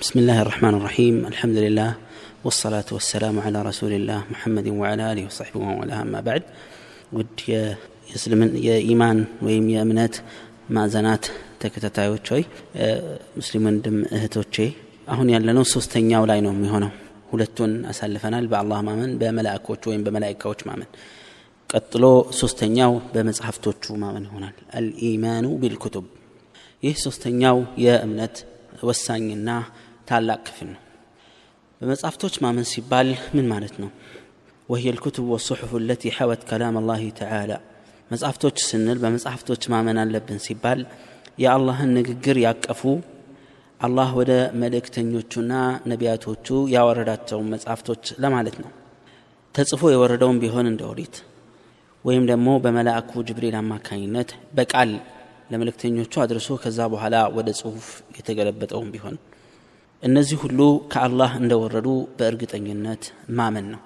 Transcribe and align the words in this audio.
بسم 0.00 0.19
الله 0.19 0.41
الرحمن 0.41 0.73
الرحيم 0.73 1.25
الحمد 1.25 1.57
لله 1.57 1.91
والصلاة 2.43 2.85
والسلام 2.91 3.39
على 3.39 3.61
رسول 3.61 3.91
الله 3.91 4.23
محمد 4.31 4.67
وعلى 4.69 5.11
آله 5.11 5.25
وصحبه 5.25 5.59
ومن 5.59 5.79
والاه 5.79 6.01
أما 6.01 6.21
بعد 6.21 6.43
ውድ 7.13 7.37
የእስልምን 7.51 8.51
የኢማን 8.67 9.17
ወይም 9.45 9.65
የእምነት 9.73 10.13
ማዕዘናት 10.75 11.23
ተከታታዮች 11.61 12.25
ሆይ 12.33 12.43
ሙስሊም 13.37 13.65
ወንድም 13.69 13.97
እህቶቼ 14.17 14.55
አሁን 15.13 15.27
ያለነው 15.35 15.65
ሶስተኛው 15.73 16.23
ላይ 16.31 16.39
ነው 16.45 16.53
የሚሆነው 16.55 16.91
ሁለቱን 17.31 17.73
አሳልፈናል 17.91 18.47
በአላህ 18.53 18.79
ማመን 18.89 19.11
በመላእኮች 19.21 19.81
ወይም 19.91 20.05
በመላይካዎች 20.07 20.61
ማመን 20.69 20.89
ቀጥሎ 21.69 22.05
ሶስተኛው 22.41 22.93
በመጽሐፍቶቹ 23.13 23.83
ማመን 24.05 24.25
ይሆናል 24.29 24.55
አልኢማኑ 24.79 25.45
ቢልኩቱብ 25.63 26.07
ይህ 26.83 26.95
ሶስተኛው 27.05 27.59
የእምነት 27.85 28.37
ወሳኝና 28.89 29.49
ታላቅ 30.08 30.40
ክፍል 30.48 30.68
ነው 30.74 30.82
በመጽሐፍቶች 31.80 32.34
ማመን 32.44 32.66
ሲባል 32.74 33.10
ምን 33.36 33.48
ማለት 33.54 33.76
ነው 33.84 33.90
وهي 34.68 34.88
الكتب 34.90 35.24
والصحف 35.32 35.70
التي 35.76 36.08
حوت 36.10 36.40
كلام 36.50 36.74
الله 36.82 37.02
تعالى 37.20 37.56
መጽሐፍቶች 38.10 38.56
ስንል 38.68 38.98
በመጽሐፍቶች 39.02 39.62
ማመን 39.72 39.98
አለብን 40.02 40.38
ሲባል 40.46 40.80
የአላህን 41.42 41.90
ንግግር 41.98 42.36
ያቀፉ 42.46 42.82
አላህ 43.80 44.08
ወደ 44.18 44.32
መልእክተኞቹና 44.62 45.52
ነቢያቶቹ 45.92 46.46
ያወረዳቸውን 46.74 47.50
መጽሐፍቶች 47.54 48.04
ለማለት 48.24 48.56
ነው 48.62 48.70
ተጽፎ 49.54 49.82
የወረደውን 49.94 50.38
ቢሆን 50.44 50.66
እንደ 50.72 50.82
ኦሪት 50.92 51.16
ወይም 52.04 52.24
ደግሞ 52.30 52.48
በመላእኩ 52.64 53.22
ጅብሪል 53.28 53.56
አማካኝነት 53.62 54.30
በቃል 54.58 54.90
ለመልእክተኞቹ 55.52 56.12
አድርሶ 56.24 56.58
ከዛ 56.64 56.80
በኋላ 56.94 57.16
ወደ 57.38 57.48
ጽሁፍ 57.60 57.86
የተገለበጠውን 58.18 58.90
ቢሆን 58.94 59.16
እነዚህ 60.02 60.38
ሁሉ 60.44 60.60
ከአላህ 60.92 61.30
እንደወረዱ 61.42 61.88
በእርግጠኝነት 62.18 63.04
ማመን 63.38 63.66
ነው 63.74 63.82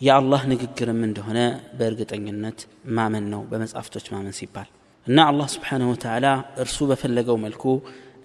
የአላህ 0.00 0.42
ንግግርም 0.52 1.00
እንደሆነ 1.08 1.38
በእርግጠኝነት 1.78 2.58
ማመን 2.98 3.24
ነው 3.32 3.42
በመጽሐፍቶች 3.50 4.06
ማመን 4.14 4.36
ሲባል 4.40 4.68
እና 5.06 5.18
አላህ 5.30 5.48
ስብሓንሁ 5.56 5.88
ወተዓላ 5.94 6.26
እርሱ 6.64 6.86
በፈለገው 6.90 7.38
መልኩ 7.46 7.64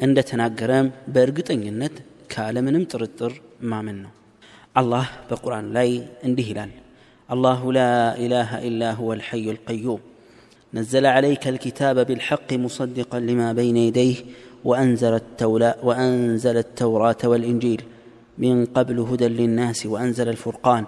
እንደተናገረም 0.08 0.88
በእርግጠኝነት 1.16 1.98
ካለምንም 2.28 2.88
ጥርጥር 2.92 3.34
ማመን 3.72 4.00
ነው 4.06 4.14
አላህ 4.82 5.08
በቁርአን 5.30 5.68
ላይ 5.78 5.90
እንዲህ 6.30 6.48
ይላል 6.54 6.72
الله 7.30 7.74
لا 7.74 8.18
إله 8.18 8.50
إلا 8.68 8.90
هو 8.92 9.14
الحي 9.14 9.46
القيوم 9.52 10.00
نزل 10.74 11.06
عليك 11.08 11.48
الكتاب 11.48 12.06
بالحق 12.08 12.54
مصدقا 12.56 13.20
لما 13.20 13.54
بين 13.54 13.78
يديه 13.78 14.16
وأنزل, 14.64 15.14
التولا 15.14 15.72
وأنزل 15.84 16.58
التوراة 16.58 17.22
والإنجيل 17.24 17.82
من 18.38 18.66
قبل 18.66 18.98
هدى 19.00 19.28
للناس 19.28 19.86
وأنزل 19.86 20.28
الفرقان 20.30 20.84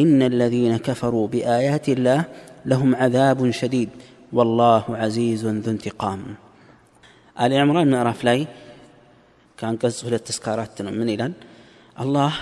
إن 0.00 0.18
الذين 0.22 0.76
كفروا 0.76 1.26
بآيات 1.32 1.86
الله 1.88 2.20
لهم 2.66 2.90
عذاب 2.94 3.50
شديد 3.50 3.90
والله 4.32 4.84
عزيز 5.02 5.46
ذو 5.46 5.70
انتقام 5.70 6.20
آل 7.42 7.52
عمران 7.62 7.88
ምዕራፍ 7.94 8.20
ላይ 8.28 8.38
ከአንቀጽ 9.58 9.96
ሁለት 10.06 10.26
እስከ 10.32 10.44
አራት 10.54 10.76
ነው 10.86 10.92
ምን 11.00 11.08
ይላል 11.14 11.34
አላህ 12.02 12.32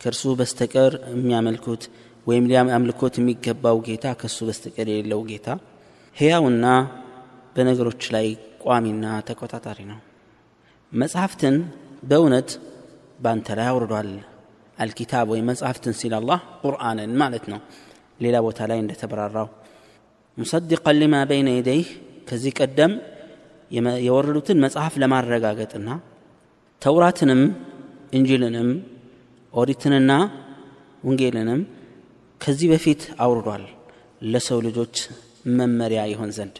ከእርሱ 0.00 0.22
በስተቀር 0.40 0.92
የሚያመልኩት 1.14 1.82
ወይም 2.28 2.44
ሊያምልኮት 2.50 3.14
የሚገባው 3.20 3.76
ጌታ 3.88 4.06
ከእሱ 4.20 4.38
በስተቀር 4.48 4.86
የሌለው 4.90 5.20
ጌታ 5.30 5.48
ሕያውና 6.16 6.66
በነገሮች 7.54 8.02
ላይ 8.14 8.26
ቋሚና 8.63 9.05
ተቆጣጣሪ 9.27 9.79
ነው። 9.91 9.99
መጽሐፍትን 10.91 11.55
በእውነት 12.03 12.49
በአንተ 13.19 13.47
ላይ 13.59 13.67
አውርዷል። 13.71 14.09
አልኪታብ 14.77 15.25
ወይም 15.33 15.47
መጽሐፍትን 15.51 15.93
ሲል 15.99 16.13
አላህ 16.19 16.39
ቁርአንን 16.63 17.11
ማለት 17.21 17.45
ነው። 17.51 17.59
ሌላ 18.19 18.35
ቦታ 18.45 18.59
ላይ 18.69 18.79
እንደተበራራው 18.83 19.47
ሙሰድቀን 20.37 20.97
ሊማ 21.01 21.15
በይነ 21.29 21.49
የደይህ 21.53 21.89
ከዚህ 22.29 22.53
ቀደም 22.59 22.93
የወረዱትን 24.05 24.57
መጽሐፍ 24.65 24.93
ለማረጋገጥና 25.01 25.89
ተውራትንም 26.81 27.41
እንጂልንም 28.13 28.69
ኦሪትንና 29.53 30.11
ወንጌልንም 31.03 31.61
ከዚህ 32.41 32.67
በፊት 32.73 33.01
አውርዷል። 33.23 33.63
ለሰው 34.25 34.59
ልጆች 34.65 34.95
መመሪያ 35.57 36.01
ይሆን 36.11 36.31
ዘንድ 36.37 36.55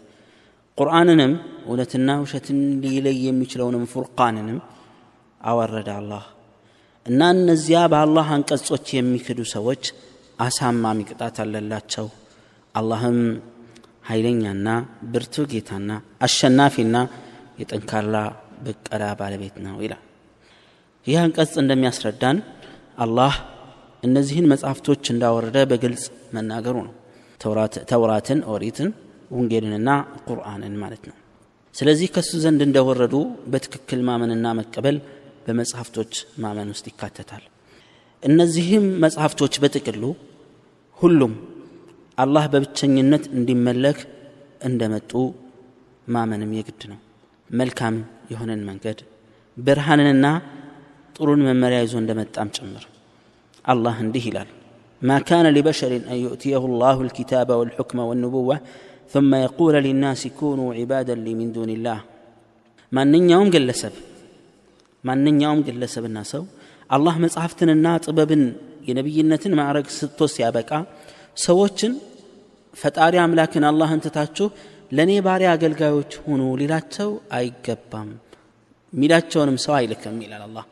ቁርአንንም 0.78 1.34
እውነትና 1.66 2.10
ውሸትን 2.22 2.60
ሊለይ 2.84 3.18
የሚችለውንም 3.28 3.84
ፉርቃንንም 3.92 4.60
አወረደ 5.42 5.90
አላህ። 6.00 6.24
እና 7.06 7.22
እነዚያ 7.36 7.80
በአላህ 7.94 8.28
አንቀጾች 8.36 8.86
የሚክዱ 8.98 9.40
ሰዎች 9.54 9.84
አሳማሚ 10.40 11.00
ቅጣት 11.10 11.38
አለላቸው። 11.44 12.08
አላህም 12.76 13.20
ኃይለኛና 14.08 14.68
ብርቱ 15.12 15.46
ጌታና 15.52 15.92
አሸናፊና 16.26 16.96
የጠንካራ 17.60 18.16
ብቀላ 18.66 19.04
ባለቤት 19.20 19.56
ነው 19.66 19.78
ይላል። 19.86 20.02
ይህ 21.06 21.18
አንቀጽ 21.24 21.54
እንደሚያስረዳን 21.62 22.38
አላህ 23.04 23.34
እነዚህን 24.04 24.50
መጽሐፍቶች 24.52 25.04
እንዳወረደ 25.14 25.58
በግልጽ 25.72 26.04
መናገሩ 26.36 26.76
ነው። 26.88 26.94
ተውራትን 27.92 28.40
ኦሪትን 28.54 28.90
ወንጌልንና 29.37 29.91
ቁርአንን 30.29 30.75
ማለት 30.83 31.03
ነው 31.11 31.17
ስለዚህ 31.75 32.09
ከሱ 32.15 32.31
ዘንድ 32.45 32.61
እንደወረዱ 32.67 33.15
በትክክል 33.53 34.01
ማመንና 34.09 34.47
መቀበል 34.61 34.97
በመጽሐፍቶች 35.47 36.13
ማመን 36.45 36.71
ውስጥ 36.75 36.87
ይካተታል 36.93 37.45
እነዚህም 38.23 38.87
መጽሐፍቶች 39.05 39.55
በጥቅሉ 39.63 40.05
ሁሉም 40.99 41.35
አላህ 42.19 42.45
በብቸኝነት 42.53 43.25
እንዲመለክ 43.39 43.99
እንደመጡ 44.69 45.13
ማመንም 46.07 46.53
የግድ 46.59 46.83
ነው 46.93 47.01
መልካም 47.51 47.97
የሆነን 48.33 48.63
መንገድ 48.71 48.99
ብርሃንንና 49.57 50.27
ጥሩን 51.17 51.43
መመሪያ 51.49 51.79
ይዞ 51.85 51.95
እንደመጣም 52.03 52.51
ጭምር 52.57 52.85
الله 53.65 53.97
እንዲህ 54.05 54.25
ይላል 54.29 54.49
ما 55.03 55.19
كان 55.21 55.47
لبشر 55.49 55.91
أن 56.13 56.17
يؤتيه 56.17 56.63
الله 56.71 56.97
الكتاب 57.03 57.49
والحكم 57.51 57.99
والنبوة 57.99 58.57
ثم 59.11 59.31
يقول 59.47 59.75
للناس 59.87 60.23
كونوا 60.39 60.71
عبادا 60.79 61.15
لي 61.25 61.33
من 61.35 61.49
دون 61.57 61.71
الله 61.77 61.99
ማንኛውም 62.93 63.49
ግለሰብ 63.55 63.95
ማንኛውም 65.05 65.61
ግለሰብና 65.67 66.19
ሰው 66.31 66.43
አላህ 66.91 67.15
መጽሐፍትንና 67.25 67.87
ጥበብን 68.05 68.43
የነቢይነትን 68.89 69.53
ማዕረግ 69.59 69.87
ስቶ 69.97 70.29
ሲያበቃ 70.35 70.71
ሰዎችን 71.45 71.93
ፈጣሪ 72.75 73.15
አምላክን 73.25 73.65
አላህን 73.71 74.01
ትታችሁ 74.05 74.47
ለእኔ 74.97 75.13
ባሪያ 75.27 75.49
አገልጋዮች 75.57 76.13
ሁኑ 76.27 76.43
ሊላቸው 76.61 77.11
አይገባም 77.39 78.09
ሚላቸውንም 78.93 79.59
ሰው 79.65 79.75
አይልክም 79.79 80.17
ይላል 80.25 80.43
አላህ 80.49 80.65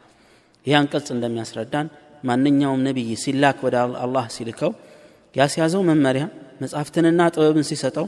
ይህ 0.67 0.77
አንቀጽ 0.81 1.09
እንደሚያስረዳን 1.17 1.89
ማንኛውም 2.29 2.81
ነቢይ 2.89 3.11
ሲላክ 3.25 3.59
ወደ 3.67 3.77
አላህ 4.05 4.25
ሲልከው 4.37 4.73
ያስያዘው 5.35 5.83
መመሪያ 5.91 6.25
መጽሐፍትንና 6.63 7.23
ጥበብን 7.35 7.67
ሲሰጠው 7.71 8.07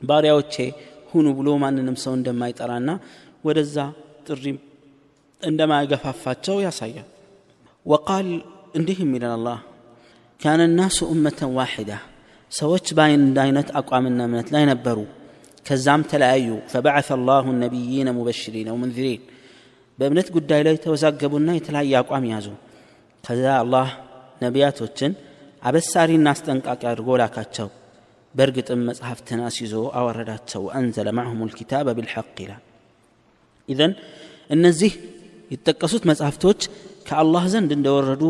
ባሪያዎቼ 0.00 0.54
ሁኑ 1.10 1.26
ብሎ 1.38 1.48
ማንንም 1.62 1.96
ሰው 2.02 2.12
እንደማይጠራና 2.18 2.90
ወደዛ 3.44 3.76
ጥሪም 4.26 4.56
እንደማያገፋፋቸው 5.42 6.56
ያሳያል። 6.66 7.08
ወቃል 7.86 8.28
እንዲህም 8.78 9.10
ይላል 9.16 9.34
አላህ 9.38 9.58
ካነ 10.40 10.62
ናሱ 10.78 10.98
እመተን 11.14 11.50
ዋሒዳ 11.58 11.92
ሰዎች 12.52 12.86
በአንድ 12.96 13.36
አይነት 13.44 13.68
አቋምና 13.80 14.20
እምነት 14.28 14.48
ላይ 14.54 14.64
ነበሩ። 14.70 14.98
ከዛም 15.66 16.02
ተለያዩ። 16.10 16.48
ፈበዓث 16.72 17.08
አላሁ 17.16 17.46
ነቢይነ 17.62 18.08
ሙበሽሪን 18.18 18.68
ወሙንዚሪን 18.74 19.22
በእምነት 19.98 20.28
ጉዳይ 20.36 20.60
ላይ 20.66 20.76
ተወዛገቡና 20.84 21.48
የተለያየ 21.56 21.94
አቋም 22.00 22.24
ያዙ። 22.32 22.46
ከዛ 23.24 23.44
አላህ 23.62 23.88
ነቢያቶችን 24.42 25.12
አበሳሪና 25.62 26.26
አስጠንቃቂ 26.34 26.82
አድርጎ 26.90 27.08
ላካቸው 27.20 27.68
በእርግጥም 28.37 28.81
መጽሐፍትን 28.89 29.41
አስይዞ 29.47 29.75
አወረዳቸው 29.99 30.63
አንዘለ 30.77 31.09
ማዕሁም 31.17 31.41
ልኪታበ 31.49 31.89
ብልሐቅ 31.97 32.37
ይላል 32.43 32.61
ኢዘን 33.69 33.91
እነዚህ 34.49 34.93
የተጠቀሱት 35.51 36.03
መጽሐፍቶች 36.11 36.61
ከአላህ 37.07 37.43
ዘንድ 37.53 37.71
እንደወረዱ 37.77 38.23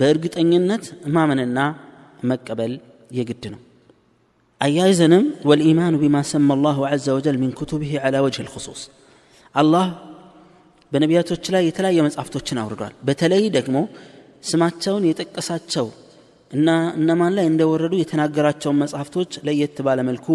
በእርግጠኝነት 0.00 0.84
ማመንና 1.16 1.58
መቀበል 2.30 2.72
የግድ 3.18 3.44
ነው 3.54 3.60
አያይዘንም 4.60 5.24
ወልኢማኑ 5.50 5.94
ቢማ 6.02 6.16
ሰማ 6.30 6.50
አላሁ 6.56 6.80
ዘ 7.04 7.14
ወጀል 7.16 7.36
ሚን 7.42 7.52
ኩቱብህ 7.60 7.92
ዓላ 8.06 8.16
ወጅህ 8.26 8.44
ልክሱስ 8.48 8.82
አላህ 9.54 9.86
በነቢያቶች 10.92 11.44
ላይ 11.54 11.62
የተለያየ 11.68 12.00
መጽሐፍቶችን 12.06 12.60
አውርዷል 12.62 12.94
በተለይ 13.08 13.44
ደግሞ 13.56 13.76
ስማቸውን 14.50 15.04
የጠቀሳቸው 15.08 15.86
እና 16.51 16.69
እነማን 16.99 17.33
ላይ 17.37 17.45
እንደወረዱ 17.51 17.93
የተናገራቸውን 17.99 18.79
መጽሐፍቶች 18.83 19.31
ለየት 19.47 19.77
ባለ 19.87 19.99
መልኩ 20.09 20.27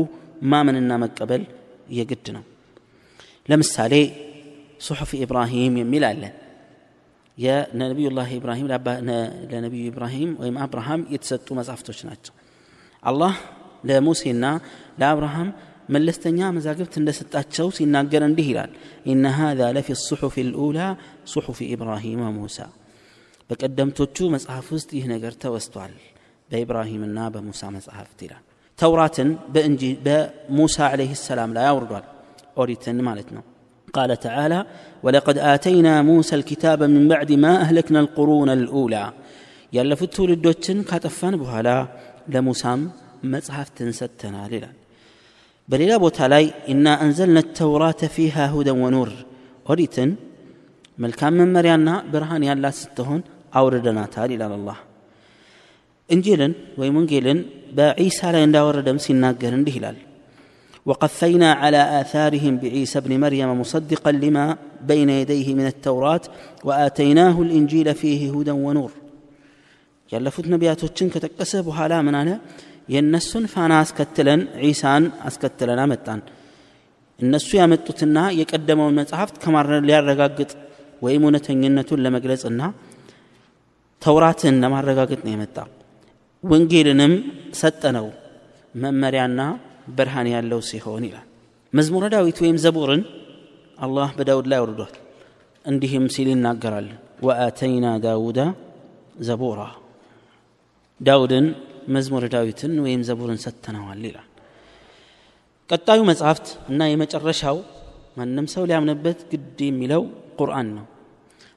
ማመንና 0.53 0.93
መቀበል 1.05 1.43
የግድ 1.99 2.27
ነው 2.37 2.45
ለምሳሌ 3.49 3.95
ሱሑፍ 4.87 5.11
ኢብራሂም 5.25 5.75
የሚል 5.83 6.05
አለ 6.11 6.23
የነቢዩላህ 7.39 8.31
ኢብራሂም 8.39 8.67
ለነቢዩ 9.51 9.83
ኢብራሂም 9.91 10.31
ወይም 10.43 10.57
አብርሃም 10.65 11.03
የተሰጡ 11.15 11.49
መጽሐፍቶች 11.61 12.01
ናቸው 12.09 12.35
አላህ 13.03 13.35
ለሙሴና 13.85 14.45
ለአብርሃም 15.01 15.49
መለስተኛ 15.95 16.39
መዛግብት 16.57 16.95
እንደሰጣቸው 17.01 17.67
ሲናገር 17.77 18.23
እንዲህ 18.29 18.47
ይላል 18.53 18.71
ኢነ 19.13 19.25
ሃذا 19.39 19.67
ለፊ 19.77 19.89
الصحف 19.99 20.35
الأولى 20.47 20.89
صحف 21.27 21.59
إبراهيم 21.75 22.19
وموسى 22.27 22.67
በቀደምቶቹ 23.52 24.18
መጽሐፍ 24.36 24.68
ውስጥ 24.76 24.90
ይህ 24.98 25.06
ነገር 25.14 25.34
ተወስቷል 25.44 25.94
በኢብራሂምና 26.50 27.20
በሙሳ 27.34 27.62
መጽሐፍት 27.78 28.20
ይላል 28.26 28.44
ተውራትን 28.80 29.30
በእንጂ 29.54 29.84
በሙሳ 30.06 30.78
عليه 30.92 31.12
السلام 31.20 31.50
ላይ 31.58 31.66
አውርዷል 31.74 32.06
ኦሪትን 32.64 33.00
ማለት 33.10 33.30
ነው 33.38 33.44
قال 33.88 34.12
تعالى 34.28 34.60
ولقد 35.06 35.38
آتينا 35.54 35.94
موسى 36.02 36.34
الكتاب 36.40 36.80
من 36.96 37.04
بعد 37.14 37.30
ما 37.44 37.54
أهلكنا 37.66 38.00
القرون 38.06 38.50
الأولى 38.60 39.04
ያለፉት 39.74 40.12
ትውልዶችን 40.16 40.78
ካጠፋን 40.90 41.34
በኋላ 41.42 41.70
ለሙሳም 42.34 42.82
መጽሐፍትን 43.34 43.90
ሰጥተናል 44.00 44.52
ይላል 44.58 44.76
በሌላ 45.70 45.94
ቦታ 46.04 46.20
ላይ 46.34 46.46
ኢና 46.72 46.88
አንዘልና 47.06 47.40
ተውራተ 47.58 48.02
ፊሃ 48.16 48.46
ሁደን 48.54 48.78
ወኑር 48.84 49.10
ኦሪትን 49.72 50.12
መልካም 51.04 51.34
መመሪያና 51.40 51.90
ብርሃን 52.14 52.44
ያላት 52.50 52.76
ስትሆን 52.84 53.22
አውርደናታል 53.60 54.30
ይላል 54.36 54.54
አላህ 54.60 54.78
እንጂልን 56.10 56.54
ወይም 56.82 56.98
ወንጌልን 57.00 57.40
በዒሳ 57.78 58.20
ላይ 58.36 58.44
እንዳወረደም 58.50 59.00
ሲናገር 59.08 59.56
እንዲህ 59.62 59.78
ይላል 59.80 59.98
وقفينا 60.90 61.50
على 61.54 61.82
آثارهم 62.02 62.54
بعيسى 62.62 62.98
ابن 63.00 63.14
مريم 63.24 63.50
مصدقا 63.62 64.12
لما 64.24 64.46
بين 64.90 65.10
يديه 65.22 65.48
من 65.60 65.66
التوراة 65.74 66.24
وآتيناه 66.68 67.36
الإنجيل 67.46 67.88
فيه 68.02 68.22
هدى 68.36 68.54
ونور 68.66 68.92
ያለፉት 70.12 70.46
ነቢያቶችን 70.54 71.08
ከጠቀሰ 71.14 71.54
በኋላ 71.68 71.94
ምን 72.08 72.16
አለ 72.20 72.30
የእነሱን 72.94 73.46
ፋና 73.54 73.74
አስከትለን 73.84 74.42
ዒሳን 74.68 75.06
አስከትለን 75.28 75.80
አመጣን 75.86 76.20
እነሱ 77.20 77.50
ያመጡትና 77.60 78.18
የቀደመውን 78.40 78.96
መጽሐፍት 79.02 79.36
ሊያረጋግጥ 79.88 80.52
ወይም 81.06 81.24
እውነተኝነቱን 81.28 82.02
ለመግለጽና 82.06 82.62
ተውራትን 84.03 84.55
ለማረጋገጥ 84.63 85.21
ነው 85.25 85.33
የመጣ 85.35 85.57
ወንጌልንም 86.45 87.13
ሰጠነው 87.55 88.07
መመሪያና 88.75 89.41
ብርሃን 89.97 90.29
ያለው 90.33 90.61
ሲሆን 90.69 91.05
ይላል። 91.09 91.27
መዝሙረ 91.73 92.05
ዳዊት 92.15 92.39
ወይም 92.45 92.57
ዘቡርን 92.65 93.03
አላህ 93.79 94.09
በዳውድ 94.17 94.47
ላይ 94.51 94.59
አውርዷል። 94.63 94.95
እንዲህም 95.65 96.07
ሲል 96.15 96.29
ይናገራል። 96.33 96.89
ወአተይና 97.27 97.87
ዳውዳ 98.05 98.41
ዘቡራ። 99.27 99.61
ዳውድን 101.01 101.47
መዝሙረ 101.89 102.25
ዳዊትን 102.35 102.73
ወይም 102.85 103.01
ዘቡርን 103.09 103.39
ሰጥተነዋል 103.45 104.03
ይላል። 104.09 104.29
ቀጣዩ 105.71 106.01
መጽሐፍት 106.11 106.49
እና 106.71 106.89
የመጨረሻው 106.91 107.57
ማንም 108.19 108.47
ሰው 108.55 108.65
ሊያምንበት 108.69 109.21
ግድ 109.31 109.59
የሚለው 109.69 110.03
ቁርአን 110.39 110.69
ነው። 110.77 110.87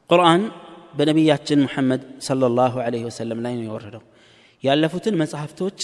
ቁርአን 0.09 0.41
በነቢያችን 0.98 1.60
ሙሐመድ 1.66 2.02
ሰለላሁ 2.26 2.74
ዐለይሂ 2.84 3.02
ወሰለም 3.08 3.38
ላይ 3.44 3.52
ነው 3.58 3.64
የወረደው 3.68 4.02
ያለፉትን 4.64 5.14
መጽሐፍቶች 5.22 5.78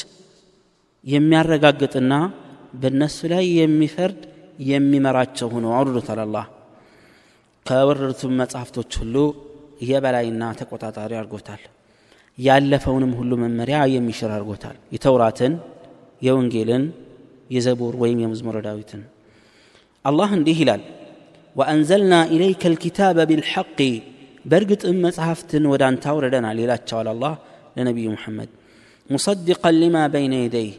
የሚያረጋግጥና 1.05 2.15
በእነሱ 2.81 3.19
ላይ 3.33 3.45
የሚፈርድ 3.61 4.21
የሚመራቸው 4.71 5.49
ሆኖ 5.55 5.67
አውርዶታል 5.77 6.21
አላህ 6.25 6.47
ከወረዱትም 7.67 8.33
መጽሐፍቶች 8.41 8.91
ሁሉ 9.01 9.17
የበላይና 9.89 10.43
ተቆጣጣሪ 10.61 11.13
አድርጎታል 11.21 11.63
ያለፈውንም 12.39 13.13
ሁሉ 13.19 13.33
መመሪያ 13.43 13.79
የሚሽር 13.95 14.31
አድርጎታል 14.37 14.77
የተውራትን 14.95 15.53
የወንጌልን 16.23 16.85
የዘቡር 17.51 17.95
ወይም 18.03 18.19
የመዝሙረ 18.23 18.59
ዳዊትን 18.67 19.03
አላህ 20.05 20.31
እንዲህ 20.39 20.59
ይላል 20.63 20.83
ወአንዘልና 21.57 22.15
ኢለይከ 22.35 22.63
ልኪታበ 22.73 23.19
ቢልሐቅ 23.31 23.79
በእርግጥም 24.51 24.99
መጽሐፍትን 25.07 25.65
ወደ 25.73 25.83
አንተ 25.91 26.05
አውርደናል 26.13 26.59
ይላቸዋል 26.65 27.09
አላህ 27.13 27.35
ለነቢዩ 27.77 28.09
ሙሐመድ 28.17 28.51
ሙሰድቀን 29.11 29.77
ሊማ 29.83 29.97
በይነ 30.15 30.35
የደይህ 30.43 30.75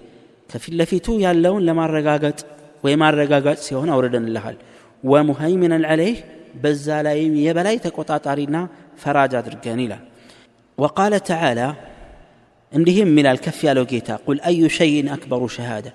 ከፊት 0.49 0.73
ለፊቱ 0.79 1.07
ያለውን 1.25 1.65
ለማረጋገጥ 1.69 2.39
ወይም 2.85 3.01
አረጋጋጭ 3.07 3.59
ሲሆን 3.67 3.89
አውርደንልሃል 3.95 4.57
ወሙሀይሚነን 5.03 5.85
ዐለይህ 5.93 6.17
በዛ 6.63 6.87
ላይም 7.07 7.33
የበላይ 7.45 7.77
ተቆጣጣሪና 7.85 8.57
ፈራጅ 9.03 9.33
አድርገን 9.41 9.81
ይላል 9.85 10.03
وقال 10.77 11.13
تعالى 11.31 11.67
እንዲህም 12.71 13.11
ይላል 13.19 13.37
ከፍ 13.45 13.59
ያለው 13.67 13.85
ጌታ 13.91 14.09
ቁል 14.25 14.37
አዩ 14.49 14.61
ሸይን 14.77 15.07
አክበሩ 15.15 15.43
ሸሃደ 15.57 15.87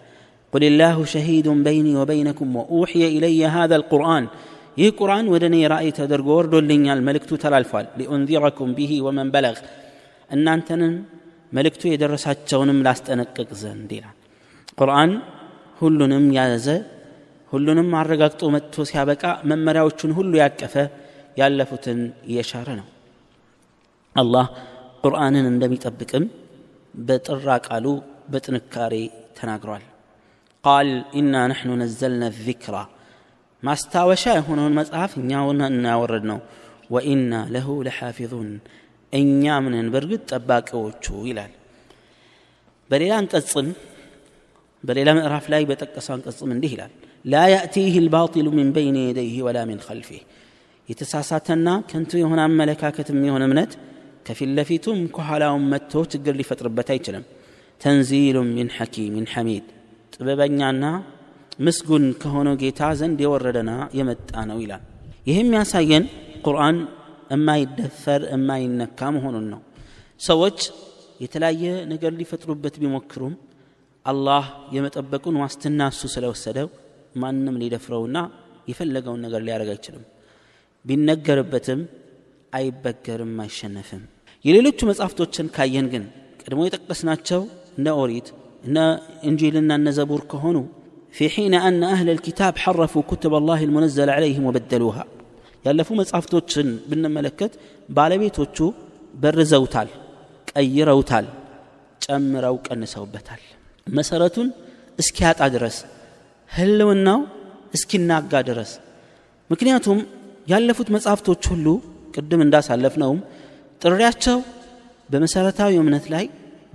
قل 0.53 0.63
الله 0.65 0.97
شهيد 1.15 1.49
بيني 1.69 1.93
وبينكم 2.01 2.49
وأوحي 2.57 3.03
إلي 3.17 3.41
هذا 3.57 3.77
القرآن 3.81 4.25
ይህ 4.77 4.91
ቁርአን 4.99 5.27
ወደ 5.33 5.45
እኔ 5.51 5.57
ራእይ 5.73 5.91
ተደርጎ 5.99 6.29
ወርዶልኛል 6.39 7.01
መልእክቱ 7.09 7.33
ተላልፏል 7.43 7.87
ሊኡንዚረኩም 7.99 8.71
ቢሂ 8.79 8.93
ወመን 9.07 9.29
በለግ 9.35 9.59
እናንተንም 10.31 10.95
መልእክቱ 11.53 11.83
የደረሳቸውንም 11.91 12.79
ላስጠነቅቅ 12.87 13.49
ዘንድ 13.63 13.91
ይላል 13.97 14.17
ቁርአን 14.79 15.11
ሁሉንም 15.81 16.27
ያዘ 16.39 16.67
ሁሉንም 17.53 17.89
አረጋግጦ 18.01 18.43
መጥቶ 18.55 18.85
ሲያበቃ 18.91 19.25
መመሪያዎቹን 19.51 20.13
ሁሉ 20.19 20.33
ያቀፈ 20.43 20.75
ያለፉትን 21.41 21.99
እየሻረ 22.29 22.69
ነው 22.81 22.87
አላህ 24.17 24.47
ቁርአንን 25.05 25.47
እንደሚጠብቅም 25.51 26.25
በጥራ 27.05 27.49
ቃሉ 27.67 27.87
በጥንካሬ 28.33 28.95
ተናግሯል 29.39 29.85
ቃል 30.65 30.89
ኢና 31.21 31.37
ነሕኑ 31.53 31.71
ነዘልና 31.83 32.25
ዚክራ 32.41 32.77
ማስታወሻ 33.63 34.25
የሆነውን 34.37 34.77
መጽሐፍ 34.79 35.13
እኛውን 35.21 35.61
እናወረድ 35.69 36.25
ነው 36.31 36.39
ወኢና 36.95 37.35
ለሁ 37.55 37.69
ለሓፊዙን 37.87 38.51
እኛ 39.13 39.55
ምንን 39.65 39.87
በእርግጥ 39.93 40.23
ጠባቂዎቹ 40.31 41.07
ይላል 41.29 41.53
በሌላ 42.91 43.13
አንቀጽም 43.21 43.69
በሌላ 44.85 45.11
ምዕራፍ 45.19 45.45
ላይ 45.53 45.63
በጠቀሰው 45.69 46.13
አንቀጽም 46.17 46.51
እንዲህ 46.55 46.71
ይላል 46.75 46.93
ላ 47.25 47.43
ያእቲህ 47.53 47.95
ልባጢሉ 48.07 48.49
ምን 48.57 48.69
በይን 48.77 48.97
የደይህ 49.01 49.37
ወላ 49.47 49.59
ምን 49.69 49.79
ከልፊህ 49.87 50.23
የተሳሳተና 50.89 51.69
ከንቱ 51.91 52.13
የሆነ 52.21 52.41
አመለካከትም 52.49 53.19
የሆነ 53.29 53.45
እምነት 53.49 53.73
ከፊት 54.27 54.51
ለፊቱም 54.57 54.99
ከኋላውም 55.15 55.65
መጥቶ 55.73 56.03
ችግር 56.13 56.35
ሊፈጥርበት 56.41 56.89
አይችልም 56.95 57.25
ተንዚሉ 57.81 58.39
ሚን 58.51 58.69
ሐኪሚን 58.77 59.27
ሐሚድ 59.35 59.65
ጥበበኛና 60.15 60.85
ምስጉን 61.60 62.06
ከሆነው 62.22 62.56
ጌታ 62.62 62.90
ዘንድ 63.00 63.20
የወረደና 63.24 63.72
የመጣ 64.00 64.32
ነው 64.50 64.58
ይላል። 64.64 64.84
ይህም 65.30 65.50
ያሳየን 65.58 66.04
ቁርአን 66.46 66.78
የማይደፈር 67.34 68.22
የማይነካ 68.34 69.10
መሆኑን 69.16 69.46
ነው። 69.54 69.62
ሰዎች 70.22 70.60
የተለያየ 71.24 71.64
ነገር 71.92 72.12
ሊፈጥሩበት 72.20 72.76
ቢሞክሩም 72.82 73.34
አላህ 74.06 74.44
የመጠበቁን 74.76 75.40
ዋስትና 75.42 75.88
እሱ 75.94 76.02
ስለወሰደው 76.14 76.68
ማንም 77.16 77.56
ሊደፍረውና 77.62 78.18
የፈለገውን 78.68 79.22
ነገር 79.26 79.42
ሊያደርግ 79.48 79.70
አይችልም። 79.74 80.04
ቢነገርበትም 80.86 81.82
አይበገርም 82.54 83.36
አይሸነፍም። 83.44 84.04
የሌሎቹ 84.46 84.80
መጽሐፍቶችን 84.90 85.48
ካየን 85.56 85.88
ግን 85.94 86.04
ቀድሞ 86.42 86.62
የጠቀስናቸው 86.66 87.42
እነ 87.78 87.88
ኦሪት 88.02 88.28
እነ 88.68 88.78
እንጂልና 89.30 89.72
እነ 89.80 89.90
ዘቡር 89.98 90.22
ከሆኑ 90.32 90.58
في 91.13 91.25
حين 91.35 91.55
أن 91.69 91.83
أهل 91.95 92.09
الكتاب 92.11 92.53
حرفوا 92.65 93.03
كتب 93.11 93.33
الله 93.41 93.61
المنزل 93.69 94.09
عليهم 94.17 94.45
وبدلوها 94.49 95.05
ያለፉ 95.67 95.89
መጽሐፍቶችን 95.99 96.69
ብንመለከት 96.91 97.53
ባለቤቶቹ 97.97 98.57
በርዘውታል 99.23 99.89
ቀይረውታል 100.51 101.27
ጨምረው 102.05 102.57
ቀንሰውበታል 102.67 103.43
መሰረቱን 103.97 104.49
እስኪያጣ 105.03 105.41
ድረስ 105.55 105.77
ህልውናው 106.51 107.21
እስኪናጋ 107.77 108.33
ድረስ 108.49 108.71
ምክንያቱም 109.51 109.99
ያለፉት 110.53 110.89
መጽሐፍቶች 110.97 111.43
ሁሉ 111.53 111.67
ቅድም 112.17 112.43
እንዳሳለፍነውም 112.47 113.21
ጥሪያቸው 113.83 114.39
በመሰረታዊ 115.13 115.73
እምነት 115.83 116.07
ላይ 116.15 116.25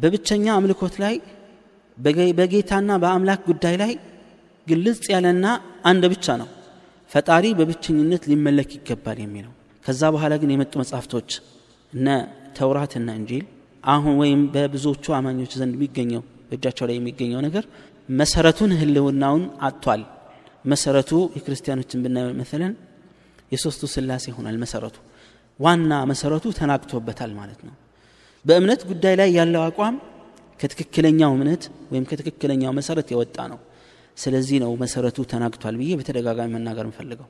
በብቸኛ 0.04 0.46
አምልኮት 0.58 0.96
ላይ 1.04 1.16
በጌታና 2.38 2.90
በአምላክ 3.04 3.42
ጉዳይ 3.52 3.76
ላይ 3.84 3.92
ግልጽ 4.66 5.04
ያለና 5.14 5.47
አንድ 5.90 6.04
ብቻ 6.12 6.26
ነው። 6.40 6.49
ፈጣሪ 7.11 7.47
በብቸኝነት 7.59 8.23
ሊመለክ 8.31 8.71
ይገባል 8.76 9.19
የሚለው። 9.23 9.52
ከዛ 9.85 10.02
በኋላ 10.14 10.33
ግን 10.42 10.50
የመጡ 10.54 10.73
መጽሐፍቶች 10.83 11.31
እነ 11.92 12.09
ተውራትና 12.57 13.09
እንጂል 13.21 13.45
አሁን 13.85 14.14
ወይም 14.21 14.40
በብዙዎቹ 14.54 15.04
አማኞች 15.19 15.52
ዘንድ 15.61 15.75
የሚገኘው 15.78 16.23
በእጃቸው 16.49 16.87
ላይ 16.88 16.97
የሚገኘው 16.99 17.40
ነገር 17.47 17.64
መሰረቱን 18.12 18.73
ህልውናውን 18.81 19.45
አጥቷል። 19.69 20.02
መሰረቱ 20.64 21.11
የክርስቲያኖችን 21.37 22.02
ብናየው 22.04 22.35
መሰለን 22.40 22.73
የሶስቱ 23.52 23.83
ስላሴ 23.95 24.25
ይሆናል 24.33 24.57
መሰረቱ። 24.62 24.97
ዋና 25.61 25.92
መሰረቱ 26.11 26.45
ተናግቶበታል 26.59 27.33
ማለት 27.40 27.61
ነው። 27.66 27.75
በእምነት 28.45 28.81
ጉዳይ 28.90 29.14
ላይ 29.21 29.28
ያለው 29.38 29.62
አቋም 29.66 29.97
ከትክክለኛው 30.61 31.31
እምነት 31.37 31.62
ወይም 31.92 32.04
ከትክክለኛው 32.11 32.73
መሰረት 32.78 33.09
የወጣ 33.12 33.37
ነው 33.52 33.59
ስለዚህ 34.16 34.57
ነው 34.64 34.73
መሰረቱ 34.83 35.19
ተናግቷል 35.31 35.76
ብዬ 35.81 35.92
በተደጋጋሚ 35.99 36.50
መናገር 36.57 36.85
እንፈልገው 36.88 37.28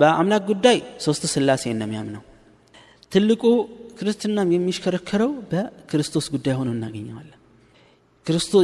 በአምላክ 0.00 0.42
ጉዳይ 0.50 0.78
ሶስት 1.06 1.22
ስላሴ 1.32 1.64
ነው 2.08 2.22
ትልቁ 3.12 3.42
ክርስትናም 3.98 4.52
የሚሽከረከረው 4.54 5.32
በክርስቶስ 5.50 6.26
ጉዳይ 6.34 6.54
ሆኖ 6.58 6.68
እናገኘዋለን። 6.76 7.36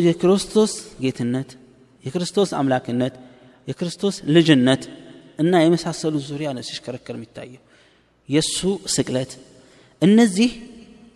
የክርስቶስ 0.07 0.73
ጌትነት 1.03 1.51
የክርስቶስ 2.05 2.51
አምላክነት 2.59 3.15
የክርስቶስ 3.69 4.17
ልጅነት 4.29 4.83
እና 5.39 5.53
የመሳሰሉ 5.63 6.15
ዙሪያ 6.29 6.49
ነው 6.57 6.65
ሲሽከረከር 6.69 7.15
የሚታየው። 7.19 7.63
የእሱ 8.29 8.61
ስቅለት። 8.95 9.33
እነዚህ 10.03 10.51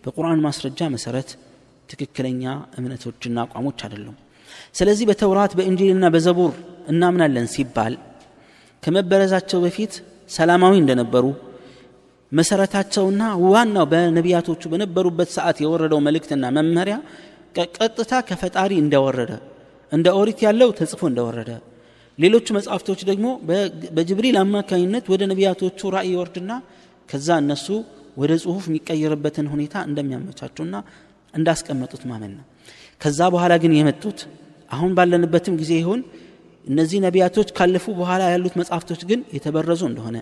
በቁርአን 0.03 0.43
ማስረጃ 0.45 0.89
መሰረት 0.95 1.29
ትክክለኛ 1.89 2.43
እምነቶችና 2.79 3.37
አቋሞች 3.45 3.79
አይደሉም 3.85 4.17
ስለዚህ 4.79 5.05
በተውራት 5.09 5.53
በእንጂልና 5.59 6.05
በዘቡር 6.15 6.53
እናምናለን 6.91 7.47
ሲባል 7.53 7.93
ከመበረዛቸው 8.83 9.59
በፊት 9.65 9.93
ሰላማዊ 10.29 10.75
እንደነበሩ 10.83 11.25
መሰረታቸውና 12.31 13.23
ዋናው 13.45 13.85
በነቢያቶቹ 13.91 14.61
በነበሩበት 14.73 15.29
ሰዓት 15.37 15.57
የወረደው 15.63 15.99
መልእክትና 16.05 16.45
መመሪያ 16.57 16.95
ቀጥታ 17.77 18.13
ከፈጣሪ 18.29 18.71
እንደወረደ 18.83 19.31
እንደ 19.91 20.07
ኦሪት 20.19 20.39
ያለው 20.45 20.69
ተጽፎ 20.79 21.01
እንደወረደ 21.11 21.51
ሌሎቹ 22.17 22.47
መጽሐፍቶች 22.57 23.01
ደግሞ 23.09 23.27
በጅብሪል 23.97 24.35
አማካኝነት 24.43 25.05
ወደ 25.13 25.21
ነቢያቶቹ 25.31 25.89
ራእይ 25.95 26.09
ይወርድና 26.13 26.51
ከዛ 27.09 27.37
እነሱ 27.43 27.67
ወደ 28.21 28.31
ጽሁፍ 28.43 28.63
የሚቀየርበትን 28.69 29.47
ሁኔታ 29.53 29.75
እንደሚያመቻቹና 29.89 30.75
እንዳስቀመጡት 31.33 32.01
ማመን 32.11 32.31
ነው 32.37 32.45
ከዛ 33.00 33.20
በኋላ 33.34 33.54
ግን 33.62 33.72
የመጡት 33.78 34.18
አሁን 34.76 34.92
ባለንበትም 34.98 35.54
ጊዜ 35.62 35.72
ይሁን 35.82 36.00
እነዚህ 36.64 36.98
ነቢያቶች 37.06 37.48
ካለፉ 37.58 37.84
በኋላ 38.00 38.22
ያሉት 38.34 38.54
መጽሐፍቶች 38.60 39.02
ግን 39.10 39.20
የተበረዙ 39.36 39.82
እንደሆነ 39.90 40.16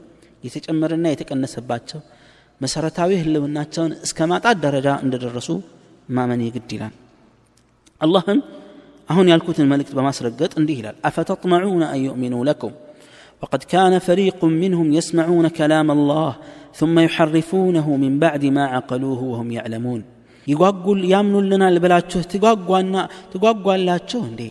የተጨመረና 0.47 1.07
የተቀነሰባቸው 1.13 2.01
መሰረታዊ 2.61 3.11
ህልውናቸውን 3.23 3.93
እስከ 4.07 4.27
ማጣት 4.33 4.57
ደረጃ 4.65 4.89
እንደደረሱ 5.05 5.51
ማመን 6.17 6.43
የግድ 6.47 6.73
ይላል 6.77 6.95
አላህም 8.01 8.41
አሁን 9.09 9.27
ያልኩትን 9.33 9.69
መልእክት 9.73 9.93
በማስረገጥ 9.99 10.53
እንዲህ 10.61 10.77
ይላል 10.81 10.97
አፈተጥመዑነ 11.09 11.83
አን 11.93 12.01
ዩእሚኑ 12.07 12.35
ለኩም 12.49 12.75
وقد 13.43 13.63
كان 13.65 13.99
فريق 13.99 14.41
منهم 14.45 14.93
يسمعون 14.93 15.49
كلام 15.51 15.89
الله 15.91 16.31
ثم 16.75 16.99
يحرفونه 16.99 17.87
من 17.97 18.13
بعد 18.19 18.45
ما 18.47 18.65
عقلوه 18.67 19.21
وهم 19.23 19.49
يعلمون 19.53 20.01
ይጓጉል 20.52 21.02
ያምኑልናል 21.14 21.76
ብላችሁ 21.84 22.22
ትጓጓና 22.34 22.96
ትጓጓላችሁ 23.34 24.22
እንዴ? 24.30 24.42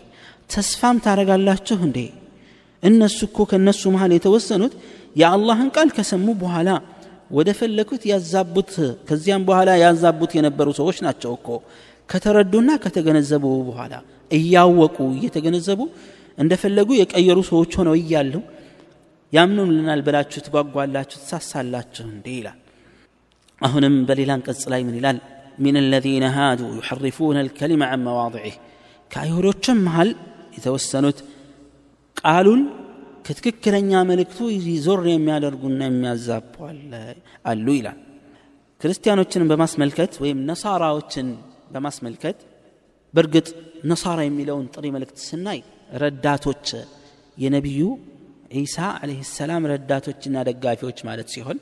ተስፋም 0.52 0.96
ታረጋላችሁ 1.04 1.78
እንዴ? 1.86 1.98
እነሱ 2.82 3.18
እኮ 3.28 3.38
ከእነሱ 3.50 3.82
መሃል 3.94 4.12
የተወሰኑት 4.16 4.74
የአላህን 5.20 5.68
ቃል 5.76 5.88
ከሰሙ 5.96 6.26
በኋላ 6.42 6.68
ወደ 7.30 7.48
ፈለኩት 7.58 8.02
ያዛቡት 8.10 8.70
ከዚያም 9.08 9.42
በኋላ 9.48 9.70
ያዛቡት 9.82 10.32
የነበሩ 10.36 10.68
ሰዎች 10.78 10.98
ናቸው 11.06 11.32
እኮ። 11.38 11.48
ከተረዱና 12.08 12.70
ከተገነዘቡ 12.84 13.44
በኋላ 13.68 13.94
እያወቁ 14.30 14.96
እየተገነዘቡ 15.16 15.80
እንደፈለጉ 16.38 16.88
የቀየሩ 16.98 17.38
ሰዎች 17.50 17.72
ሆነው 17.78 17.94
እያሉ 18.00 18.34
ያምኑልናል 19.32 20.00
ብላችሁ 20.06 20.40
ትጓጓላችሁ 20.46 21.18
ትሳሳላችሁ 21.22 22.04
እንዴ 22.12 22.26
ይላል። 22.38 22.58
አሁንም 23.60 23.94
በሌላ 24.08 24.30
አንቀጽ 24.36 24.62
ላይ 24.72 24.80
ምን 24.86 24.96
ይላል 24.98 25.18
من 25.59 25.75
الذين 25.77 26.23
هادوا 26.37 26.71
يحرفون 26.77 27.37
الكلمة 27.37 27.85
عن 27.85 27.99
مواضعه 28.03 28.55
ከአይሁዶችም 29.11 29.77
መሃል 29.87 30.09
የተወሰኑት 30.55 31.17
ቃሉን 32.21 32.61
ከትክክለኛ 33.25 33.91
መልእክቱ 34.09 34.39
ዞር 34.85 35.01
የሚያደርጉና 35.11 35.81
የሚያዛቡ 35.87 36.55
አሉ 37.51 37.67
ይላል 37.77 37.99
ክርስቲያኖችን 38.81 39.45
በማስመልከት 39.51 40.13
ወይም 40.23 40.39
ነሳራዎችን 40.49 41.27
በማስመልከት 41.73 42.39
በእርግጥ 43.13 43.47
ነሳራ 43.91 44.19
የሚለውን 44.27 44.65
ጥሪ 44.75 44.85
መልእክት 44.95 45.17
ስናይ 45.27 45.59
ረዳቶች 46.03 46.67
የነቢዩ 47.43 47.81
ዒሳ 48.59 48.77
አለህ 49.01 49.19
ሰላም 49.37 49.63
ረዳቶችና 49.71 50.37
ደጋፊዎች 50.49 50.99
ማለት 51.09 51.29
ሲሆን 51.35 51.59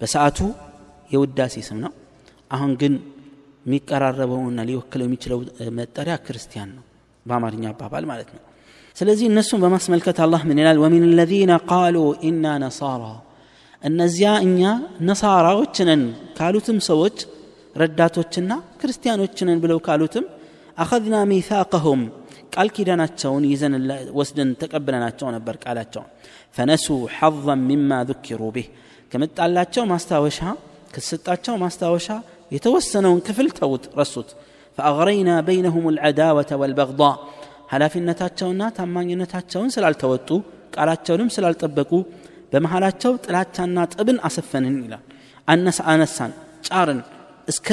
በሰዓቱ 0.00 0.38
የውዳሴ 1.14 1.56
ስም 1.68 1.78
ነው 1.84 1.92
አሁን 2.51 2.71
ግን 2.81 2.93
የሚቀራረበውና 3.65 4.61
ሊወክለው 4.69 5.05
የሚችለው 5.07 5.39
መጠሪያ 5.77 6.15
ክርስቲያን 6.25 6.69
ነው 6.77 6.83
በአማርኛ 7.25 7.65
አባባል 7.73 8.05
ማለት 8.11 8.29
ነው 8.35 8.41
ስለዚህ 8.95 9.25
እነሱን 9.31 9.61
በማስመልከት 9.63 10.17
አላህ 10.25 10.41
ምን 10.49 10.57
ይላል 10.61 10.79
ወሚን 10.83 11.05
ለዚነ 11.19 11.53
ቃሉ 11.71 11.97
ኢና 12.29 12.45
ነሳራ 12.63 13.03
እነዚያ 13.81 14.31
እኛ 14.47 14.61
ነሳራዎች 15.09 15.77
ነን 15.89 16.03
ካሉትም 16.37 16.77
ሰዎች 16.89 17.17
ረዳቶችና 17.75 18.51
ክርስቲያኖች 18.81 19.37
ነን 19.47 19.61
ብለው 19.63 19.79
ካሉትም 19.87 20.25
አኸዝና 20.83 21.15
ሚሳቀሁም 21.31 22.01
ቃል 22.55 22.67
ኪዳናቸውን 22.75 23.43
ይዘን 23.51 23.73
ወስደን 24.19 24.49
ተቀብለናቸው 24.61 25.27
ነበር 25.35 25.55
ቃላቸውን 25.63 26.09
ፈነሱ 26.57 26.85
ሐظን 27.17 27.61
ሚማ 27.69 27.91
ذኪሩ 28.09 28.41
ብህ 28.55 28.67
ከመጣላቸው 29.11 29.83
ማስታወሻ 29.93 30.39
ከሰጣቸው 30.95 31.55
ማስታወሻ 31.63 32.07
يتوسنون 32.55 33.19
كفلتوت 33.19 33.83
رسوت 33.97 34.29
فأغرينا 34.77 35.41
بينهم 35.49 35.89
العداوة 35.89 36.51
والبغضاء. 36.51 37.17
هلا 37.71 37.87
في 37.87 37.99
النتاتشون 37.99 38.73
تمان 38.73 39.09
النتاتشون 39.15 39.69
سلال 39.75 39.95
توتو 40.01 40.41
قالا 40.77 40.95
تشونم 40.95 41.29
سلال 41.29 41.55
تبكو 41.61 41.99
بمحالا 42.53 42.89
تشو 42.89 43.15
تلا 43.15 43.43
تشانا 43.43 43.85
تبن 43.85 44.17
أسفنن 44.27 44.75
إلى. 44.85 44.99
أنس 45.49 45.81
أنسان. 45.81 46.31
تشارن 46.63 47.01
اسك 47.49 47.69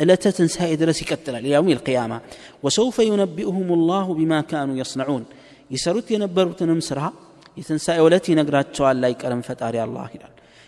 لا 0.00 0.14
تتنسى 0.14 0.72
إدرس 0.72 1.02
يكتل 1.02 1.42
ليوم 1.42 1.68
القيامة. 1.68 2.20
وسوف 2.62 2.98
ينبئهم 2.98 3.68
الله 3.78 4.14
بما 4.14 4.40
كانوا 4.40 4.76
يصنعون. 4.76 5.24
يسرت 5.70 6.10
ينبر 6.10 6.52
تنمسرها 6.52 7.12
يتنسى 7.56 8.00
ولتي 8.00 8.34
نقرات 8.34 8.66
تشوال 8.72 9.00
لايك 9.00 9.24
أرم 9.24 9.40
فتاري 9.40 9.84
الله 9.84 10.08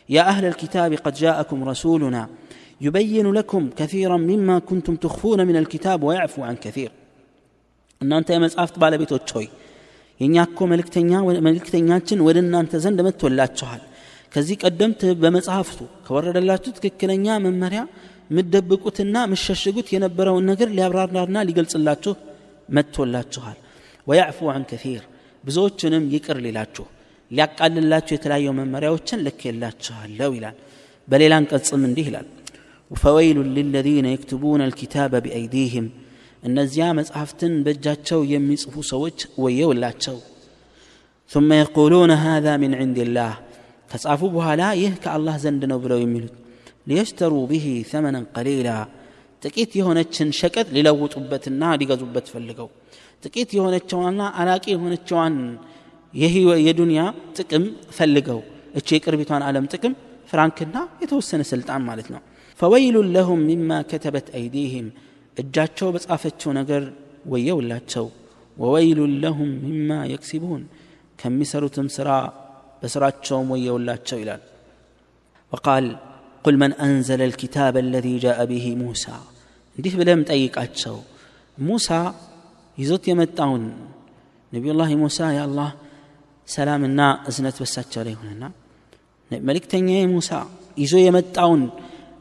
يا 0.08 0.22
أهل 0.22 0.44
الكتاب 0.44 0.94
قد 0.94 1.14
جاءكم 1.14 1.68
رسولنا. 1.68 2.28
يبين 2.81 3.27
لكم 3.33 3.63
كثيرا 3.79 4.17
مما 4.29 4.55
كنتم 4.69 4.95
تخفون 4.95 5.39
من 5.49 5.55
الكتاب 5.61 5.99
ويعفو 6.07 6.41
عن 6.49 6.55
كثير 6.65 6.91
እናንተ 8.01 8.27
የመጽሐፍት 8.35 8.75
ባለቤቶች 8.81 9.27
ሆይ 9.35 9.45
የእኛ 10.19 10.35
እኮ 10.47 10.59
መልእክተኛችን 11.47 12.23
ወደ 12.27 12.37
እናንተ 12.45 12.71
ዘንድ 12.83 12.99
መጥቶላችኋል 13.07 13.81
ከዚህ 14.33 14.55
ቀደምት 14.63 15.01
በመጽሐፍቱ 15.21 15.79
ከወረደላችሁ 16.05 16.71
ትክክለኛ 16.77 17.27
መመሪያ 17.45 17.81
የምትደብቁትና 18.31 19.15
የምሸሽጉት 19.25 19.87
የነበረውን 19.95 20.45
ነገር 20.51 20.69
ሊያብራራና 20.77 21.37
ሊገልጽላችሁ 21.49 22.13
መጥቶላችኋል 22.69 23.57
ወያዕፉ 24.07 24.49
አን 24.55 24.63
ከፊር 24.71 25.03
ብዙዎችንም 25.43 26.03
ይቅር 26.15 26.37
ሊላችሁ 26.45 26.85
ሊያቃልላችሁ 27.31 28.13
የተለያዩ 28.17 28.47
መመሪያዎችን 28.59 29.23
ልኬላችኋለሁ 29.27 30.31
ይላል 30.37 30.57
በሌላ 31.07 31.33
አንቀጽም 31.41 31.83
እንዲህ 31.89 32.07
ይላል 32.09 32.27
ፈወይሉ 32.91 33.37
ልለዚነ 33.55 34.07
የክትቡነ 34.13 34.61
ልኪታበ 34.71 35.13
ቢአይዲህም 35.25 35.87
እነዚያ 36.43 36.85
መጽሐፍትን 36.99 37.53
በእጃቸው 37.65 38.21
የሚጽፉ 38.33 38.75
ሰዎች 38.93 39.19
ወየውላቸው 39.43 40.17
ثم 41.31 41.49
يقولون 41.63 42.11
هذا 42.27 42.53
من 42.63 42.71
عند 42.81 42.97
الله 43.05 43.33
ከጻፉ 43.91 44.21
በኋላ 44.35 44.61
ይህ 44.81 44.93
ከአላህ 45.03 45.35
ዘንድ 45.43 45.61
ነው 45.71 45.77
ብለው 45.83 45.99
የሚሉት 46.01 46.33
ሊየሽተሩ 46.89 47.33
ብሂ 47.51 47.65
ተመነን 47.91 48.25
ቀሊላ 48.35 48.69
ጥቂት 49.41 49.71
የሆነችን 49.79 50.27
ሸቀጥ 50.39 50.67
ሊለውጡበትና 50.75 51.61
ሊገዙበት 51.81 52.25
ፈልገው 52.33 52.67
ጥቂት 53.23 53.49
የሆነችዋና 53.57 54.21
አላቂ 54.41 54.65
የሆነችዋን 54.73 55.35
የዱንያ 56.67 57.01
ጥቅም 57.37 57.65
ፈልገው 57.97 58.39
እቺ 58.79 58.87
የቅርቢቷን 58.97 59.43
ዓለም 59.47 59.65
ጥቅም 59.73 59.93
ፍራንክና 60.31 60.77
የተወሰነ 61.03 61.41
ስልጣን 61.51 61.81
ማለት 61.89 62.07
ነው 62.13 62.21
ፈወይሉን 62.59 63.07
ለሁም 63.15 63.41
ሚማ 63.49 63.79
ከተበት 63.91 64.27
አይዲህም 64.39 64.87
እጃቸው 65.37 65.87
በጻፈችው 65.95 66.51
ነገር 66.59 66.83
ወየውላቸው 67.33 68.05
ወወይሉን 68.57 69.13
ለሁም 69.23 69.51
ሚማ 69.65 69.91
የክሲቡን 70.11 70.63
ከሚሰሩትም 71.19 71.87
ስራ 71.97 72.09
በስራቸውም 72.81 73.51
ወየውላቸው 73.55 74.19
ይላል 74.23 74.43
وقال 75.51 75.85
قل 76.45 76.55
من 76.57 76.71
أنزل 76.79 77.21
الكتاب 77.21 77.73
الذي 77.77 78.15
جاء 78.25 78.39
به 78.51 78.65
موسى 78.75 79.17
እንዲህ 79.77 79.93
ብለም 79.99 80.19
ጠይቃቸው 80.29 80.95
ሙሳ 81.57 81.87
ይዞት 82.77 83.03
የመጣውን 83.09 83.63
ነቢዩላህ 84.51 84.89
ሙሳ 85.03 85.19
የአላህ 85.37 85.69
ሰላምና 86.47 87.01
እዝነት 87.29 87.55
በሳቸው 87.61 88.01
ላይ 88.07 88.15
ሆነና 88.19 88.43
መልእክተኛ 89.31 89.89
ሙሳ 90.15 90.31
ይዞ 90.83 90.93
የመጣውን 91.05 91.61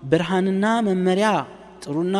ብርሃንና 0.03 0.65
መመሪያ 0.87 1.29
ጥሩና 1.83 2.17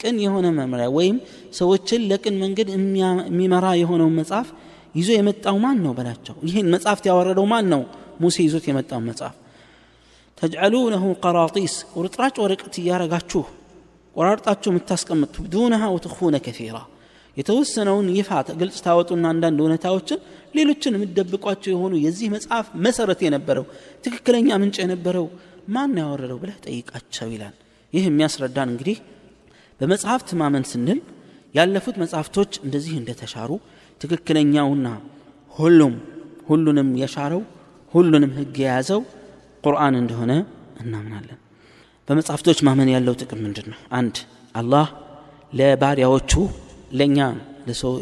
ቅን 0.00 0.16
የሆነ 0.24 0.46
መመሪያ 0.58 0.86
ወይም 0.96 1.16
ሰዎችን 1.58 2.02
ለቅን 2.10 2.34
መንገድ 2.42 2.68
የሚመራ 2.74 3.66
የሆነውን 3.80 4.16
መጽሐፍ 4.20 4.48
ይዞ 4.94 5.10
የመጣው 5.14 5.56
ማን 5.64 5.78
ነው 5.84 5.92
በላቸው? 5.98 6.34
ይህን 6.48 6.66
መጽሐፍት 6.74 7.04
ያወረደው 7.10 7.46
ማን 7.52 7.66
ነው? 7.72 7.82
ሙሴ 8.20 8.36
ይዞት 8.46 8.64
የመጣውን 8.70 9.06
መጽሐፍ። 9.10 9.34
ተጅዐሉነሁ 10.38 11.04
ቀራጢስ 11.24 11.74
ቁርጥራጭ 11.94 12.34
ወረቀት 12.44 12.74
እያረጋችሁ 12.80 13.42
ቆራርጣችሁ 14.14 14.70
የምታስቀምጡ 14.72 15.32
ቱብዱነሃ 15.36 15.84
ወትኹነ 15.94 16.36
ከፊራ 16.46 16.76
የተወሰነውን 17.36 18.08
ይፋ 18.16 18.30
ግልጽ 18.60 18.76
ታወጡና 18.84 19.24
አንዳንድ 19.32 19.58
እውነታዎችን 19.62 20.18
ሌሎችን 20.54 20.96
የምትደብቋቸው 20.96 21.70
የሆኑ 21.72 21.94
የዚህ 22.04 22.28
መጽሐፍ 22.34 22.66
መሰረት 22.84 23.20
የነበረው 23.26 23.64
ትክክለኛ 24.04 24.48
ምንጭ 24.62 24.76
የነበረው 24.84 25.26
ማን 25.68 25.94
ያወረደው 26.00 26.38
ብለህ 26.42 26.56
ጠይቃቸው 26.64 27.28
ይላል። 27.34 27.54
ይህ 27.92 28.04
የሚያስረዳን 28.08 28.70
እንግዲህ 28.72 28.96
በመጽሐፍት 29.80 30.28
ማመን 30.40 30.64
ስንል 30.70 31.00
ያለፉት 31.54 31.96
መጽሐፍቶች 32.02 32.52
እንደዚህ 32.64 32.94
እንደተሻሩ 33.00 33.50
ትክክለኛውና 34.00 34.86
ሁሉም 35.52 35.94
ሁሉንም 36.48 36.88
የሻረው 37.02 37.42
ሁሉንም 37.92 38.32
ህግ 38.38 38.56
የያዘው 38.62 39.00
ቁርአን 39.64 39.94
እንደሆነ 40.00 40.32
እናምናለን። 40.82 41.38
በመጽሐፍቶች 42.08 42.58
ማመን 42.66 42.88
ያለው 42.94 43.14
ጥቅም 43.20 43.40
ምንድን 43.44 43.66
ነው 43.72 43.78
አንድ 43.98 44.16
አላህ 44.54 44.86
ለባሪያዎቹ 45.52 46.32
ለእኛ 46.92 47.18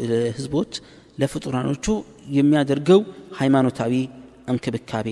ለህዝቦች 0.09 0.73
ለፍጡራኖቹ 1.19 1.85
የሚያደርገው 2.37 3.01
ሃይማኖታዊ 3.39 3.93
እንክብካቤ 4.47 5.07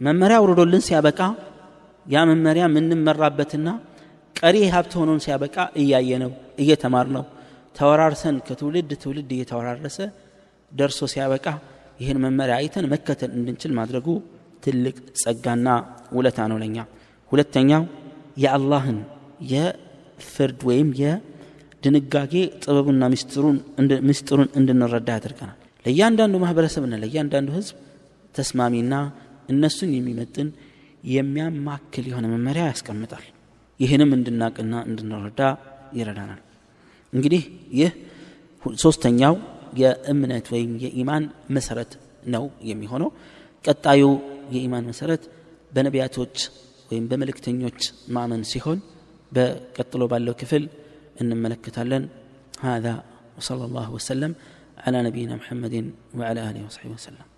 መመሪያ 0.00 0.36
አውርዶልን 0.40 0.82
ሲያበቃ 0.86 1.20
ያ 2.06 2.22
መመሪያ 2.30 2.64
የምንመራበትና 2.68 3.68
ቀሪ 4.36 4.56
ሀብት 4.74 4.92
ሆኖን 5.00 5.18
ሲያበቃ 5.24 5.56
እያየ 5.80 6.10
ነው 6.22 6.30
እየተማር 6.62 7.08
ነው 7.16 7.24
ተወራርሰን 7.76 8.36
ከትውልድ 8.46 8.90
ትውልድ 9.02 9.30
እየተወራረሰ 9.36 9.98
ደርሶ 10.72 11.08
ሲያበቃ 11.12 11.46
ይህን 12.00 12.18
መመሪያ 12.24 12.54
አይተን 12.60 12.86
መከተል 12.92 13.30
እንድንችል 13.38 13.72
ማድረጉ 13.78 14.06
ትልቅ 14.64 14.96
ጸጋና 15.22 15.68
ውለታ 16.16 16.38
ነው 16.50 16.58
ለኛ። 16.62 16.76
ሁለተኛው 17.30 17.82
የአላህን 18.36 18.98
የፍርድ 19.52 20.60
ወይም 20.68 20.88
የድንጋጌ 21.02 22.32
ጥበቡና 22.62 23.02
ምስጢሩን 24.08 24.48
እንድንረዳ 24.58 25.08
ያደርገናል። 25.16 25.56
ለእያንዳንዱ 25.84 26.36
ማህበረሰብና 26.44 26.94
ለእያንዳንዱ 27.02 27.50
ህዝብ 27.58 27.76
ተስማሚና 28.34 28.94
እነሱን 29.53 29.91
የሚመጥን 29.97 30.47
የሚያማክል 31.15 32.05
የሆነ 32.11 32.25
መመሪያ 32.33 32.63
ያስቀምጣል 32.71 33.25
ይህንም 33.79 34.11
እንድናቅና 34.17 34.73
እንድንረዳ 34.89 35.41
ይረዳናል 35.99 36.41
እንግዲህ 37.13 37.43
ይህ 37.79 37.91
ሶስተኛው 38.85 39.35
የእምነት 39.81 40.47
ወይም 40.53 40.71
የኢማን 40.83 41.23
መሰረት 41.57 41.91
ነው 42.35 42.45
የሚሆነው 42.69 43.09
ቀጣዩ 43.65 44.03
የኢማን 44.55 44.87
መሰረት 44.91 45.23
በነቢያቶች 45.75 46.37
ወይም 46.89 47.05
በመልእክተኞች 47.11 47.79
ማመን 48.15 48.43
ሲሆን 48.51 48.79
በቀጥሎ 49.31 50.03
ባለው 50.11 50.35
ክፍል 50.41 50.63
እንመለከታለን 51.21 52.03
هذا 52.61 53.03
وصلى 53.37 53.65
الله 53.65 53.91
وسلم 53.91 54.35
على 54.77 55.03
نبينا 55.03 55.35
محمد 55.35 55.91
وعلى 56.15 56.49
اله 56.49 56.65
وصحبه 56.65 56.91
وسلم 56.91 57.28